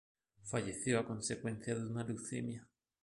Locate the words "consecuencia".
1.05-1.75